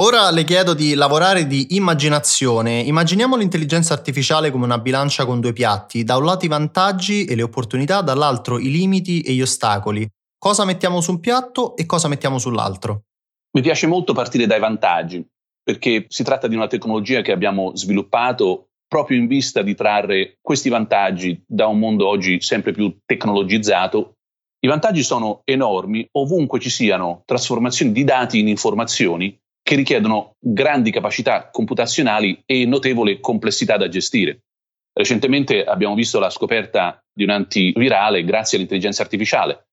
Ora 0.04 0.30
le 0.30 0.44
chiedo 0.44 0.76
di 0.76 0.94
lavorare 0.94 1.48
di 1.48 1.76
immaginazione. 1.76 2.82
Immaginiamo 2.82 3.38
l'intelligenza 3.38 3.94
artificiale 3.94 4.52
come 4.52 4.66
una 4.66 4.78
bilancia 4.78 5.26
con 5.26 5.40
due 5.40 5.54
piatti, 5.54 6.04
da 6.04 6.18
un 6.18 6.26
lato 6.26 6.46
i 6.46 6.50
vantaggi 6.50 7.26
e 7.26 7.34
le 7.34 7.42
opportunità, 7.42 8.02
dall'altro 8.02 8.60
i 8.60 8.70
limiti 8.70 9.22
e 9.22 9.34
gli 9.34 9.42
ostacoli. 9.42 10.08
Cosa 10.38 10.64
mettiamo 10.64 11.02
su 11.02 11.12
un 11.12 11.20
piatto 11.20 11.76
e 11.76 11.88
cosa 11.88 12.08
mettiamo 12.08 12.38
sull'altro? 12.38 13.06
Mi 13.56 13.62
piace 13.62 13.88
molto 13.88 14.14
partire 14.14 14.46
dai 14.46 14.60
vantaggi, 14.60 15.26
perché 15.64 16.06
si 16.08 16.24
tratta 16.24 16.48
di 16.48 16.56
una 16.56 16.68
tecnologia 16.68 17.22
che 17.22 17.32
abbiamo 17.32 17.72
sviluppato 17.74 18.68
proprio 18.88 19.18
in 19.18 19.28
vista 19.28 19.62
di 19.62 19.76
trarre 19.76 20.38
questi 20.42 20.70
vantaggi 20.70 21.44
da 21.46 21.68
un 21.68 21.80
mondo 21.80 22.08
oggi 22.08 22.42
sempre 22.42 22.72
più 22.72 22.98
tecnologizzato. 23.06 24.14
I 24.60 24.68
vantaggi 24.68 25.04
sono 25.04 25.42
enormi 25.44 26.08
ovunque 26.14 26.60
ci 26.60 26.70
siano 26.70 27.24
trasformazioni 27.26 27.92
di 27.92 28.04
dati 28.04 28.40
in 28.40 28.48
informazioni 28.48 29.38
che 29.62 29.76
richiedono 29.76 30.36
grandi 30.40 30.92
capacità 30.92 31.50
computazionali 31.50 32.42
e 32.46 32.66
notevole 32.66 33.20
complessità 33.20 33.78
da 33.78 33.88
gestire. 33.88 34.42
Recentemente 34.94 35.64
abbiamo 35.64 35.96
visto 35.96 36.20
la 36.20 36.30
scoperta 36.30 37.04
di 37.12 37.24
un 37.24 37.32
antivirale 37.32 38.24
grazie 38.24 38.58
all'intelligenza 38.58 39.02
artificiale, 39.02 39.68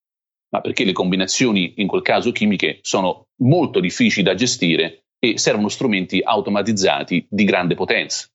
ma 0.50 0.60
perché 0.60 0.84
le 0.84 0.92
combinazioni, 0.92 1.74
in 1.76 1.86
quel 1.86 2.02
caso 2.02 2.32
chimiche, 2.32 2.78
sono 2.82 3.28
molto 3.42 3.80
difficili 3.80 4.24
da 4.24 4.34
gestire 4.34 5.04
e 5.18 5.38
servono 5.38 5.68
strumenti 5.68 6.20
automatizzati 6.22 7.26
di 7.28 7.44
grande 7.44 7.74
potenza. 7.74 8.26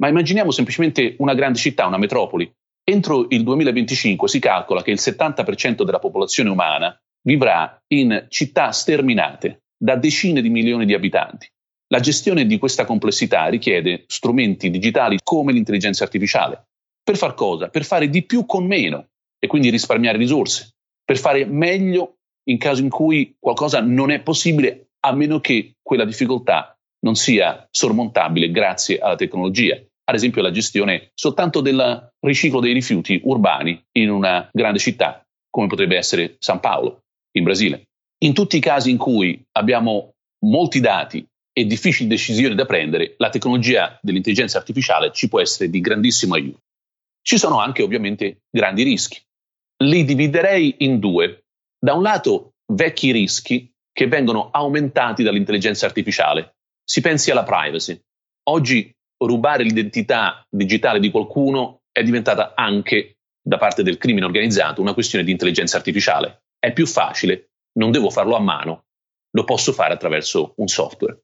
Ma 0.00 0.08
immaginiamo 0.08 0.50
semplicemente 0.50 1.14
una 1.18 1.34
grande 1.34 1.58
città, 1.58 1.86
una 1.86 1.98
metropoli. 1.98 2.50
Entro 2.82 3.26
il 3.28 3.42
2025 3.42 4.28
si 4.28 4.38
calcola 4.38 4.82
che 4.82 4.90
il 4.90 4.98
70% 4.98 5.82
della 5.82 5.98
popolazione 5.98 6.48
umana 6.48 6.98
vivrà 7.22 7.78
in 7.88 8.26
città 8.28 8.72
sterminate 8.72 9.64
da 9.76 9.96
decine 9.96 10.40
di 10.40 10.48
milioni 10.48 10.86
di 10.86 10.94
abitanti. 10.94 11.46
La 11.88 12.00
gestione 12.00 12.46
di 12.46 12.58
questa 12.58 12.86
complessità 12.86 13.46
richiede 13.48 14.04
strumenti 14.06 14.70
digitali 14.70 15.18
come 15.22 15.52
l'intelligenza 15.52 16.04
artificiale. 16.04 16.68
Per 17.02 17.16
far 17.16 17.34
cosa? 17.34 17.68
Per 17.68 17.84
fare 17.84 18.08
di 18.08 18.24
più 18.24 18.46
con 18.46 18.66
meno 18.66 19.08
e 19.38 19.46
quindi 19.48 19.68
risparmiare 19.68 20.16
risorse, 20.16 20.76
per 21.04 21.18
fare 21.18 21.44
meglio 21.44 22.16
in 22.48 22.56
caso 22.56 22.80
in 22.80 22.88
cui 22.88 23.36
qualcosa 23.38 23.80
non 23.80 24.10
è 24.10 24.20
possibile 24.20 24.92
a 25.00 25.12
meno 25.12 25.40
che 25.40 25.74
quella 25.82 26.04
difficoltà 26.04 26.74
non 27.00 27.16
sia 27.16 27.66
sormontabile 27.70 28.50
grazie 28.50 28.98
alla 28.98 29.16
tecnologia 29.16 29.78
ad 30.10 30.16
esempio 30.16 30.42
la 30.42 30.50
gestione 30.50 31.12
soltanto 31.14 31.60
del 31.60 32.12
riciclo 32.20 32.60
dei 32.60 32.72
rifiuti 32.72 33.20
urbani 33.24 33.80
in 33.92 34.10
una 34.10 34.48
grande 34.52 34.80
città, 34.80 35.24
come 35.48 35.68
potrebbe 35.68 35.96
essere 35.96 36.36
San 36.40 36.58
Paolo, 36.58 37.04
in 37.36 37.44
Brasile. 37.44 37.84
In 38.24 38.34
tutti 38.34 38.56
i 38.56 38.60
casi 38.60 38.90
in 38.90 38.98
cui 38.98 39.40
abbiamo 39.52 40.14
molti 40.44 40.80
dati 40.80 41.24
e 41.52 41.64
difficili 41.64 42.08
decisioni 42.08 42.56
da 42.56 42.66
prendere, 42.66 43.14
la 43.18 43.30
tecnologia 43.30 43.98
dell'intelligenza 44.02 44.58
artificiale 44.58 45.12
ci 45.12 45.28
può 45.28 45.40
essere 45.40 45.70
di 45.70 45.80
grandissimo 45.80 46.34
aiuto. 46.34 46.58
Ci 47.22 47.38
sono 47.38 47.60
anche 47.60 47.82
ovviamente 47.82 48.42
grandi 48.50 48.82
rischi. 48.82 49.20
Li 49.84 50.04
dividerei 50.04 50.76
in 50.78 50.98
due. 50.98 51.44
Da 51.78 51.94
un 51.94 52.02
lato, 52.02 52.54
vecchi 52.72 53.12
rischi 53.12 53.72
che 53.92 54.06
vengono 54.08 54.50
aumentati 54.50 55.22
dall'intelligenza 55.22 55.86
artificiale. 55.86 56.56
Si 56.82 57.00
pensi 57.00 57.30
alla 57.30 57.44
privacy. 57.44 58.00
Oggi 58.48 58.92
rubare 59.26 59.62
l'identità 59.62 60.44
digitale 60.48 61.00
di 61.00 61.10
qualcuno 61.10 61.82
è 61.92 62.02
diventata 62.02 62.54
anche 62.54 63.16
da 63.42 63.56
parte 63.56 63.82
del 63.82 63.98
crimine 63.98 64.26
organizzato 64.26 64.80
una 64.80 64.94
questione 64.94 65.24
di 65.24 65.30
intelligenza 65.30 65.76
artificiale. 65.76 66.42
È 66.58 66.72
più 66.72 66.86
facile, 66.86 67.50
non 67.78 67.90
devo 67.90 68.10
farlo 68.10 68.36
a 68.36 68.40
mano, 68.40 68.84
lo 69.30 69.44
posso 69.44 69.72
fare 69.72 69.94
attraverso 69.94 70.54
un 70.56 70.68
software. 70.68 71.20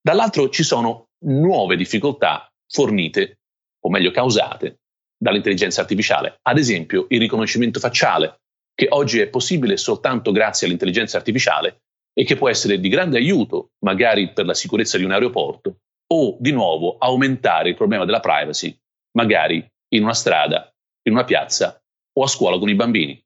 Dall'altro 0.00 0.48
ci 0.48 0.62
sono 0.62 1.08
nuove 1.24 1.76
difficoltà 1.76 2.50
fornite, 2.66 3.40
o 3.80 3.90
meglio 3.90 4.10
causate, 4.10 4.80
dall'intelligenza 5.16 5.82
artificiale. 5.82 6.38
Ad 6.42 6.58
esempio 6.58 7.06
il 7.10 7.20
riconoscimento 7.20 7.78
facciale, 7.78 8.40
che 8.74 8.86
oggi 8.88 9.20
è 9.20 9.28
possibile 9.28 9.76
soltanto 9.76 10.32
grazie 10.32 10.66
all'intelligenza 10.66 11.18
artificiale 11.18 11.82
e 12.14 12.24
che 12.24 12.36
può 12.36 12.48
essere 12.48 12.80
di 12.80 12.88
grande 12.88 13.18
aiuto, 13.18 13.72
magari 13.84 14.32
per 14.32 14.46
la 14.46 14.54
sicurezza 14.54 14.96
di 14.96 15.04
un 15.04 15.12
aeroporto, 15.12 15.69
o 16.12 16.36
di 16.38 16.52
nuovo 16.52 16.96
aumentare 16.98 17.70
il 17.70 17.76
problema 17.76 18.04
della 18.04 18.20
privacy, 18.20 18.76
magari 19.16 19.64
in 19.94 20.02
una 20.02 20.14
strada, 20.14 20.70
in 21.06 21.12
una 21.12 21.24
piazza 21.24 21.80
o 22.18 22.22
a 22.24 22.28
scuola 22.28 22.58
con 22.58 22.68
i 22.68 22.74
bambini. 22.74 23.20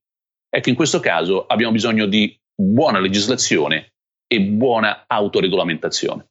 Ecco, 0.49 0.69
in 0.69 0.75
questo 0.75 1.00
caso 1.00 1.47
abbiamo 1.47 1.73
bisogno 1.73 2.07
di 2.07 2.37
buona 2.55 3.00
legislazione 3.00 3.95
e 4.26 4.41
buona 4.41 5.05
autoregolamentazione. 5.07 6.26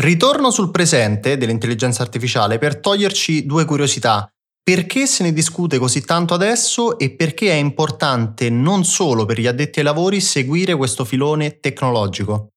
Ritorno 0.00 0.50
sul 0.50 0.70
presente 0.70 1.36
dell'intelligenza 1.36 2.02
artificiale 2.02 2.58
per 2.58 2.80
toglierci 2.80 3.46
due 3.46 3.64
curiosità. 3.64 4.28
Perché 4.62 5.06
se 5.06 5.22
ne 5.22 5.32
discute 5.32 5.78
così 5.78 6.04
tanto 6.04 6.34
adesso 6.34 6.98
e 6.98 7.10
perché 7.14 7.50
è 7.50 7.54
importante 7.54 8.50
non 8.50 8.84
solo 8.84 9.24
per 9.24 9.38
gli 9.38 9.46
addetti 9.46 9.78
ai 9.78 9.84
lavori 9.84 10.20
seguire 10.20 10.74
questo 10.74 11.04
filone 11.04 11.60
tecnologico? 11.60 12.48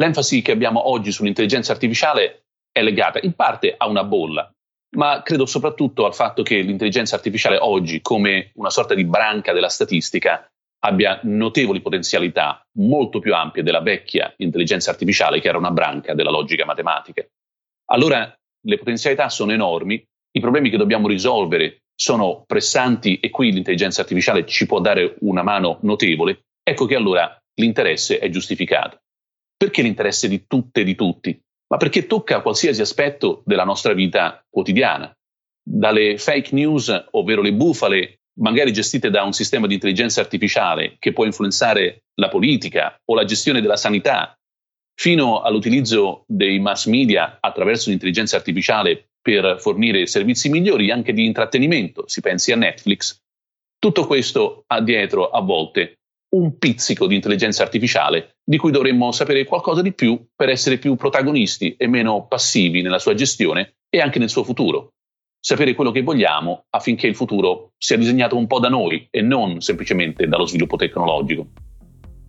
L'enfasi 0.00 0.40
che 0.40 0.52
abbiamo 0.52 0.88
oggi 0.88 1.12
sull'intelligenza 1.12 1.72
artificiale 1.72 2.47
è 2.78 2.82
legata 2.82 3.18
in 3.22 3.34
parte 3.34 3.74
a 3.76 3.86
una 3.86 4.04
bolla, 4.04 4.50
ma 4.96 5.22
credo 5.22 5.46
soprattutto 5.46 6.06
al 6.06 6.14
fatto 6.14 6.42
che 6.42 6.60
l'intelligenza 6.60 7.16
artificiale 7.16 7.58
oggi, 7.58 8.00
come 8.00 8.52
una 8.54 8.70
sorta 8.70 8.94
di 8.94 9.04
branca 9.04 9.52
della 9.52 9.68
statistica, 9.68 10.48
abbia 10.80 11.18
notevoli 11.24 11.80
potenzialità 11.80 12.60
molto 12.78 13.18
più 13.18 13.34
ampie 13.34 13.62
della 13.62 13.80
vecchia 13.80 14.32
intelligenza 14.36 14.90
artificiale, 14.90 15.40
che 15.40 15.48
era 15.48 15.58
una 15.58 15.72
branca 15.72 16.14
della 16.14 16.30
logica 16.30 16.64
matematica. 16.64 17.24
Allora 17.90 18.32
le 18.66 18.78
potenzialità 18.78 19.28
sono 19.28 19.52
enormi, 19.52 20.02
i 20.30 20.40
problemi 20.40 20.70
che 20.70 20.76
dobbiamo 20.76 21.08
risolvere 21.08 21.78
sono 21.94 22.44
pressanti 22.46 23.18
e 23.18 23.30
qui 23.30 23.50
l'intelligenza 23.50 24.02
artificiale 24.02 24.46
ci 24.46 24.66
può 24.66 24.80
dare 24.80 25.16
una 25.20 25.42
mano 25.42 25.78
notevole, 25.82 26.42
ecco 26.62 26.86
che 26.86 26.94
allora 26.94 27.36
l'interesse 27.54 28.18
è 28.18 28.28
giustificato. 28.28 28.98
Perché 29.56 29.82
l'interesse 29.82 30.28
di 30.28 30.46
tutte 30.46 30.82
e 30.82 30.84
di 30.84 30.94
tutti? 30.94 31.40
Ma 31.68 31.76
perché 31.76 32.06
tocca 32.06 32.40
qualsiasi 32.40 32.80
aspetto 32.80 33.42
della 33.44 33.64
nostra 33.64 33.92
vita 33.92 34.42
quotidiana, 34.48 35.12
dalle 35.62 36.16
fake 36.18 36.54
news, 36.54 37.06
ovvero 37.10 37.42
le 37.42 37.52
bufale, 37.52 38.20
magari 38.40 38.72
gestite 38.72 39.10
da 39.10 39.22
un 39.22 39.32
sistema 39.32 39.66
di 39.66 39.74
intelligenza 39.74 40.20
artificiale 40.20 40.96
che 40.98 41.12
può 41.12 41.24
influenzare 41.24 42.04
la 42.14 42.28
politica 42.28 42.98
o 43.04 43.14
la 43.14 43.24
gestione 43.24 43.60
della 43.60 43.76
sanità, 43.76 44.34
fino 44.98 45.42
all'utilizzo 45.42 46.24
dei 46.26 46.58
mass 46.58 46.86
media 46.86 47.38
attraverso 47.40 47.90
l'intelligenza 47.90 48.36
artificiale 48.36 49.10
per 49.20 49.60
fornire 49.60 50.06
servizi 50.06 50.48
migliori 50.48 50.90
anche 50.90 51.12
di 51.12 51.24
intrattenimento, 51.24 52.08
si 52.08 52.20
pensi 52.20 52.50
a 52.52 52.56
Netflix. 52.56 53.20
Tutto 53.78 54.06
questo 54.06 54.64
ha 54.66 54.80
dietro 54.80 55.28
a 55.28 55.40
volte 55.40 55.97
un 56.30 56.58
pizzico 56.58 57.06
di 57.06 57.14
intelligenza 57.14 57.62
artificiale 57.62 58.36
di 58.44 58.56
cui 58.56 58.70
dovremmo 58.70 59.12
sapere 59.12 59.44
qualcosa 59.44 59.82
di 59.82 59.92
più 59.92 60.26
per 60.34 60.48
essere 60.48 60.78
più 60.78 60.96
protagonisti 60.96 61.74
e 61.76 61.86
meno 61.86 62.26
passivi 62.26 62.82
nella 62.82 62.98
sua 62.98 63.14
gestione 63.14 63.76
e 63.88 64.00
anche 64.00 64.18
nel 64.18 64.28
suo 64.28 64.44
futuro. 64.44 64.92
Sapere 65.40 65.74
quello 65.74 65.92
che 65.92 66.02
vogliamo 66.02 66.64
affinché 66.70 67.06
il 67.06 67.14
futuro 67.14 67.72
sia 67.78 67.96
disegnato 67.96 68.36
un 68.36 68.46
po' 68.46 68.58
da 68.58 68.68
noi 68.68 69.06
e 69.10 69.22
non 69.22 69.60
semplicemente 69.60 70.26
dallo 70.26 70.46
sviluppo 70.46 70.76
tecnologico. 70.76 71.46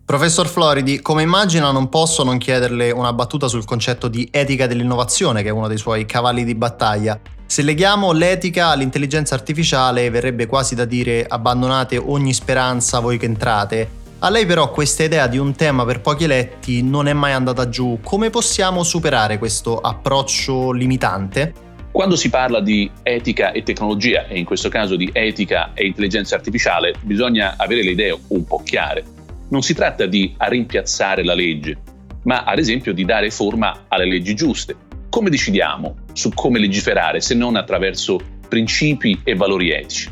Professor 0.04 0.48
Floridi, 0.48 1.00
come 1.00 1.22
immagina 1.22 1.70
non 1.70 1.88
posso 1.88 2.24
non 2.24 2.38
chiederle 2.38 2.90
una 2.90 3.12
battuta 3.12 3.46
sul 3.48 3.64
concetto 3.64 4.08
di 4.08 4.28
etica 4.30 4.66
dell'innovazione, 4.66 5.42
che 5.42 5.48
è 5.48 5.52
uno 5.52 5.68
dei 5.68 5.78
suoi 5.78 6.04
cavalli 6.06 6.44
di 6.44 6.54
battaglia. 6.54 7.20
Se 7.50 7.62
leghiamo 7.62 8.12
l'etica 8.12 8.68
all'intelligenza 8.68 9.34
artificiale 9.34 10.08
verrebbe 10.08 10.46
quasi 10.46 10.76
da 10.76 10.84
dire 10.84 11.26
abbandonate 11.26 11.96
ogni 11.96 12.32
speranza 12.32 13.00
voi 13.00 13.18
che 13.18 13.26
entrate. 13.26 13.88
A 14.20 14.30
lei 14.30 14.46
però 14.46 14.70
questa 14.70 15.02
idea 15.02 15.26
di 15.26 15.36
un 15.36 15.56
tema 15.56 15.84
per 15.84 16.00
pochi 16.00 16.22
eletti 16.22 16.80
non 16.84 17.08
è 17.08 17.12
mai 17.12 17.32
andata 17.32 17.68
giù. 17.68 17.98
Come 18.04 18.30
possiamo 18.30 18.84
superare 18.84 19.38
questo 19.38 19.80
approccio 19.80 20.70
limitante? 20.70 21.52
Quando 21.90 22.14
si 22.14 22.30
parla 22.30 22.60
di 22.60 22.88
etica 23.02 23.50
e 23.50 23.64
tecnologia, 23.64 24.28
e 24.28 24.38
in 24.38 24.44
questo 24.44 24.68
caso 24.68 24.94
di 24.94 25.10
etica 25.12 25.72
e 25.74 25.86
intelligenza 25.86 26.36
artificiale, 26.36 26.94
bisogna 27.00 27.54
avere 27.56 27.82
le 27.82 27.90
idee 27.90 28.16
un 28.28 28.44
po' 28.44 28.62
chiare. 28.62 29.02
Non 29.48 29.62
si 29.62 29.74
tratta 29.74 30.06
di 30.06 30.36
rimpiazzare 30.38 31.24
la 31.24 31.34
legge, 31.34 31.76
ma 32.22 32.44
ad 32.44 32.60
esempio 32.60 32.94
di 32.94 33.04
dare 33.04 33.28
forma 33.32 33.86
alle 33.88 34.06
leggi 34.06 34.36
giuste 34.36 34.88
come 35.10 35.28
decidiamo 35.28 35.96
su 36.12 36.30
come 36.30 36.60
legiferare 36.60 37.20
se 37.20 37.34
non 37.34 37.56
attraverso 37.56 38.18
principi 38.48 39.20
e 39.24 39.34
valori 39.34 39.70
etici? 39.70 40.08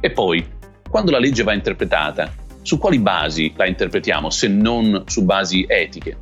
E 0.00 0.10
poi, 0.10 0.44
quando 0.88 1.10
la 1.10 1.18
legge 1.18 1.42
va 1.42 1.52
interpretata, 1.52 2.32
su 2.62 2.78
quali 2.78 2.98
basi 2.98 3.52
la 3.56 3.66
interpretiamo 3.66 4.30
se 4.30 4.48
non 4.48 5.04
su 5.06 5.24
basi 5.24 5.64
etiche? 5.68 6.16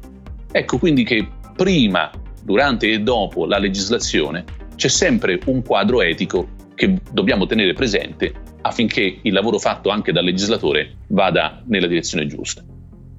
Ecco 0.50 0.78
quindi 0.78 1.04
che 1.04 1.26
prima, 1.54 2.10
durante 2.42 2.90
e 2.90 3.00
dopo 3.00 3.46
la 3.46 3.58
legislazione 3.58 4.44
c'è 4.74 4.88
sempre 4.88 5.40
un 5.46 5.62
quadro 5.62 6.02
etico 6.02 6.48
che 6.74 6.98
dobbiamo 7.10 7.46
tenere 7.46 7.72
presente 7.72 8.32
affinché 8.62 9.20
il 9.22 9.32
lavoro 9.32 9.58
fatto 9.58 9.88
anche 9.90 10.12
dal 10.12 10.24
legislatore 10.24 10.96
vada 11.08 11.62
nella 11.66 11.86
direzione 11.86 12.26
giusta. 12.26 12.62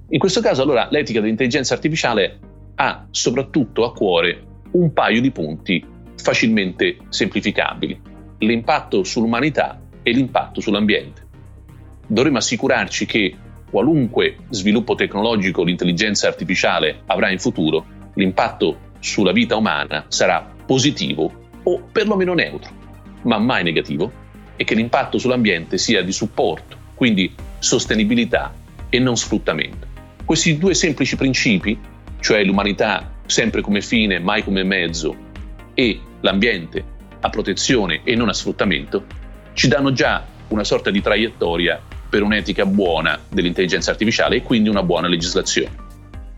In 0.10 0.20
questo 0.20 0.42
caso 0.42 0.62
allora 0.62 0.88
l'etica 0.92 1.22
dell'intelligenza 1.22 1.74
artificiale 1.74 2.40
ha 2.76 3.08
soprattutto 3.10 3.86
a 3.86 3.94
cuore 3.94 4.47
un 4.78 4.94
paio 4.94 5.22
di 5.22 5.32
punti 5.32 5.84
facilmente 6.16 6.98
semplificabili, 7.10 8.00
l'impatto 8.40 9.04
sull'umanità 9.04 9.82
e 10.04 10.12
l'impatto 10.12 10.62
sull'ambiente. 10.62 11.26
Dovremmo 12.08 12.38
assicurarci 12.38 13.06
che 13.06 13.36
qualunque 13.70 14.38
sviluppo 14.50 14.96
tecnologico 14.96 15.64
l'intelligenza 15.64 16.28
artificiale 16.28 17.02
avrà 17.08 17.30
in 17.32 17.40
futuro, 17.40 17.86
l'impatto 18.14 18.86
sulla 19.00 19.32
vita 19.32 19.56
umana 19.56 20.06
sarà 20.08 20.56
positivo 20.66 21.50
o 21.64 21.82
perlomeno 21.92 22.34
neutro, 22.34 22.72
ma 23.24 23.38
mai 23.40 23.64
negativo, 23.64 24.26
e 24.56 24.64
che 24.64 24.76
l'impatto 24.76 25.18
sull'ambiente 25.18 25.78
sia 25.78 26.02
di 26.02 26.12
supporto, 26.12 26.78
quindi 26.96 27.34
sostenibilità 27.60 28.54
e 28.90 29.00
non 29.00 29.18
sfruttamento. 29.18 29.86
Questi 30.24 30.58
due 30.58 30.74
semplici 30.74 31.16
principi, 31.16 31.78
cioè 32.20 32.44
l'umanità 32.44 33.17
sempre 33.28 33.62
come 33.62 33.82
fine, 33.82 34.20
mai 34.20 34.44
come 34.44 34.64
mezzo, 34.64 35.16
e 35.76 36.00
l'ambiente 36.22 36.84
a 37.20 37.30
protezione 37.30 38.02
e 38.04 38.16
non 38.16 38.30
a 38.30 38.34
sfruttamento, 38.34 39.06
ci 39.54 39.68
danno 39.68 39.94
già 39.94 40.26
una 40.48 40.64
sorta 40.64 40.90
di 40.90 41.02
traiettoria 41.02 41.80
per 42.10 42.24
un'etica 42.24 42.66
buona 42.66 43.20
dell'intelligenza 43.30 43.92
artificiale 43.92 44.38
e 44.38 44.42
quindi 44.42 44.70
una 44.70 44.82
buona 44.82 45.08
legislazione. 45.08 45.86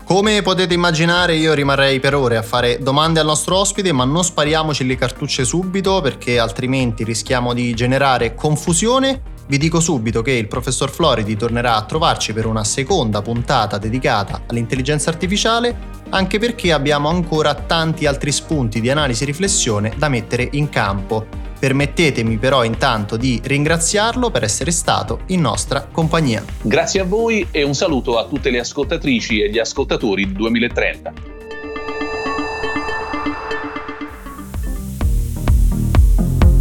Come 0.04 0.42
potete 0.42 0.74
immaginare 0.74 1.36
io 1.36 1.54
rimarrei 1.54 2.00
per 2.00 2.16
ore 2.16 2.36
a 2.36 2.42
fare 2.42 2.78
domande 2.80 3.20
al 3.20 3.26
nostro 3.26 3.56
ospite, 3.56 3.92
ma 3.92 4.04
non 4.04 4.24
spariamoci 4.24 4.84
le 4.84 4.96
cartucce 4.96 5.44
subito 5.44 6.00
perché 6.00 6.40
altrimenti 6.40 7.04
rischiamo 7.04 7.54
di 7.54 7.72
generare 7.74 8.34
confusione 8.34 9.38
vi 9.50 9.58
dico 9.58 9.80
subito 9.80 10.22
che 10.22 10.30
il 10.30 10.46
professor 10.46 10.88
Floridi 10.88 11.34
tornerà 11.34 11.74
a 11.74 11.82
trovarci 11.82 12.32
per 12.32 12.46
una 12.46 12.62
seconda 12.62 13.20
puntata 13.20 13.78
dedicata 13.78 14.42
all'intelligenza 14.46 15.10
artificiale, 15.10 15.76
anche 16.10 16.38
perché 16.38 16.72
abbiamo 16.72 17.08
ancora 17.08 17.54
tanti 17.54 18.06
altri 18.06 18.32
spunti 18.32 18.80
di 18.80 18.90
analisi 18.90 19.22
e 19.22 19.26
riflessione 19.26 19.92
da 19.96 20.08
mettere 20.08 20.48
in 20.52 20.68
campo. 20.68 21.26
Permettetemi 21.58 22.38
però 22.38 22.64
intanto 22.64 23.16
di 23.16 23.40
ringraziarlo 23.42 24.30
per 24.30 24.44
essere 24.44 24.70
stato 24.70 25.20
in 25.26 25.40
nostra 25.40 25.86
compagnia. 25.90 26.42
Grazie 26.62 27.00
a 27.00 27.04
voi 27.04 27.46
e 27.50 27.62
un 27.62 27.74
saluto 27.74 28.18
a 28.18 28.26
tutte 28.26 28.50
le 28.50 28.60
ascoltatrici 28.60 29.42
e 29.42 29.50
gli 29.50 29.58
ascoltatori 29.58 30.32
2030. 30.32 31.29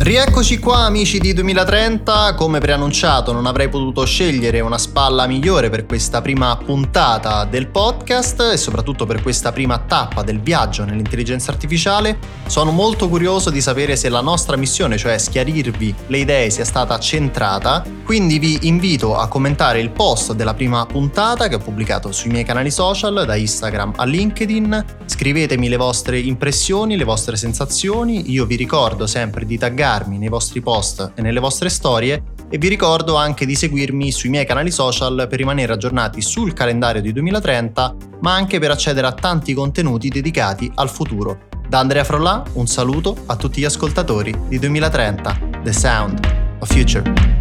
Rieccoci 0.09 0.57
qua 0.57 0.85
amici 0.85 1.19
di 1.19 1.33
2030, 1.33 2.33
come 2.33 2.57
preannunciato 2.57 3.31
non 3.31 3.45
avrei 3.45 3.69
potuto 3.69 4.03
scegliere 4.05 4.59
una 4.59 4.79
spalla 4.79 5.27
migliore 5.27 5.69
per 5.69 5.85
questa 5.85 6.19
prima 6.19 6.57
puntata 6.57 7.45
del 7.45 7.67
podcast 7.67 8.41
e 8.53 8.57
soprattutto 8.57 9.05
per 9.05 9.21
questa 9.21 9.51
prima 9.51 9.77
tappa 9.77 10.23
del 10.23 10.41
viaggio 10.41 10.83
nell'intelligenza 10.83 11.51
artificiale. 11.51 12.17
Sono 12.47 12.71
molto 12.71 13.07
curioso 13.07 13.51
di 13.51 13.61
sapere 13.61 13.95
se 13.95 14.09
la 14.09 14.21
nostra 14.21 14.57
missione, 14.57 14.97
cioè 14.97 15.15
schiarirvi 15.15 15.93
le 16.07 16.17
idee, 16.17 16.49
sia 16.49 16.65
stata 16.65 16.97
centrata, 16.97 17.85
quindi 18.03 18.39
vi 18.39 18.57
invito 18.63 19.15
a 19.15 19.27
commentare 19.27 19.79
il 19.79 19.91
post 19.91 20.33
della 20.33 20.55
prima 20.55 20.87
puntata 20.87 21.47
che 21.47 21.53
ho 21.53 21.59
pubblicato 21.59 22.11
sui 22.11 22.31
miei 22.31 22.45
canali 22.45 22.71
social, 22.71 23.25
da 23.27 23.35
Instagram 23.35 23.93
a 23.97 24.05
LinkedIn, 24.05 24.85
scrivetemi 25.05 25.69
le 25.69 25.77
vostre 25.77 26.17
impressioni, 26.17 26.97
le 26.97 27.03
vostre 27.03 27.37
sensazioni, 27.37 28.31
io 28.31 28.47
vi 28.47 28.55
ricordo 28.55 29.05
sempre 29.05 29.45
di 29.45 29.59
taggare 29.59 29.97
taggarmi 29.99 30.17
nei 30.17 30.29
vostri 30.29 30.61
post 30.61 31.11
e 31.15 31.21
nelle 31.21 31.39
vostre 31.39 31.69
storie 31.69 32.23
e 32.49 32.57
vi 32.57 32.67
ricordo 32.67 33.15
anche 33.15 33.45
di 33.45 33.55
seguirmi 33.55 34.11
sui 34.11 34.29
miei 34.29 34.45
canali 34.45 34.71
social 34.71 35.27
per 35.29 35.37
rimanere 35.37 35.73
aggiornati 35.73 36.21
sul 36.21 36.53
calendario 36.53 37.01
di 37.01 37.11
2030, 37.11 37.95
ma 38.21 38.33
anche 38.33 38.59
per 38.59 38.71
accedere 38.71 39.07
a 39.07 39.13
tanti 39.13 39.53
contenuti 39.53 40.09
dedicati 40.09 40.71
al 40.75 40.89
futuro. 40.89 41.47
Da 41.67 41.79
Andrea 41.79 42.03
Frollà 42.03 42.43
un 42.53 42.65
saluto 42.65 43.15
a 43.27 43.35
tutti 43.35 43.61
gli 43.61 43.65
ascoltatori 43.65 44.33
di 44.47 44.57
2030, 44.57 45.39
The 45.63 45.73
Sound 45.73 46.57
of 46.59 46.71
Future. 46.71 47.38